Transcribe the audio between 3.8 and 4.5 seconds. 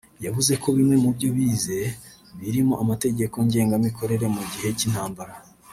mikorere mu